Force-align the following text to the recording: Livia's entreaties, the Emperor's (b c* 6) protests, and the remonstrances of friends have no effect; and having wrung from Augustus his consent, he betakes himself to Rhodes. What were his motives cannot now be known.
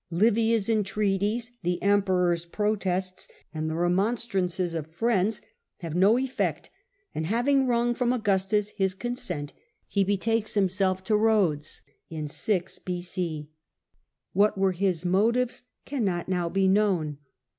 Livia's 0.09 0.67
entreaties, 0.67 1.51
the 1.61 1.79
Emperor's 1.83 2.41
(b 2.45 2.45
c* 2.45 2.45
6) 2.49 2.55
protests, 2.55 3.27
and 3.53 3.69
the 3.69 3.75
remonstrances 3.75 4.73
of 4.73 4.87
friends 4.87 5.43
have 5.81 5.93
no 5.93 6.17
effect; 6.17 6.71
and 7.13 7.27
having 7.27 7.67
wrung 7.67 7.93
from 7.93 8.11
Augustus 8.11 8.69
his 8.69 8.95
consent, 8.95 9.53
he 9.85 10.03
betakes 10.03 10.55
himself 10.55 11.03
to 11.03 11.15
Rhodes. 11.15 11.83
What 14.33 14.57
were 14.57 14.71
his 14.71 15.05
motives 15.05 15.61
cannot 15.85 16.27
now 16.27 16.49
be 16.49 16.67
known. 16.67 17.19